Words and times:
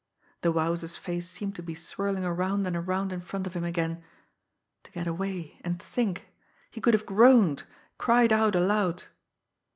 The 0.41 0.51
Wowzer's 0.51 0.97
face 0.97 1.29
seemed 1.29 1.55
to 1.57 1.61
be 1.61 1.75
swirling 1.75 2.25
around 2.25 2.65
and 2.65 2.75
around 2.75 3.13
in 3.13 3.21
front 3.21 3.45
of 3.45 3.53
him 3.53 3.63
again. 3.63 4.01
To 4.81 4.91
get 4.91 5.05
away 5.05 5.59
and 5.63 5.79
think! 5.79 6.27
He 6.71 6.81
could 6.81 6.95
have 6.95 7.05
groaned, 7.05 7.65
cried 7.99 8.33
out 8.33 8.55
aloud! 8.55 9.03